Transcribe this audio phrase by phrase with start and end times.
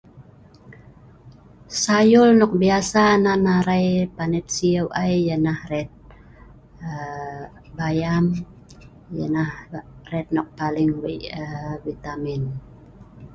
[1.81, 5.89] Sayur nok biasa nan arai panet sieu ai' ya'nah ret
[6.89, 7.43] aa
[7.77, 8.25] bayam
[9.17, 9.51] ya'nah
[10.11, 11.19] ret nok paling wei
[11.85, 12.41] vitamin.